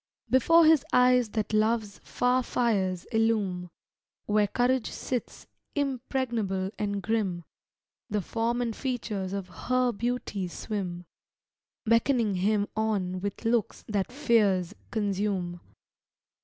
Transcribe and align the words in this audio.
Before 0.31 0.65
his 0.65 0.83
eyes 0.91 1.29
that 1.29 1.53
love's 1.53 1.99
far 2.03 2.41
fires 2.41 3.05
illume 3.11 3.69
Where 4.25 4.47
courage 4.47 4.89
sits, 4.89 5.45
impregnable 5.75 6.71
and 6.79 7.03
grim 7.03 7.43
The 8.09 8.23
form 8.23 8.63
and 8.63 8.75
features 8.75 9.31
of 9.31 9.47
her 9.47 9.91
beauty 9.91 10.47
swim, 10.47 11.05
Beckoning 11.85 12.33
him 12.37 12.67
on 12.75 13.19
with 13.21 13.45
looks 13.45 13.85
that 13.87 14.11
fears 14.11 14.73
consume. 14.89 15.61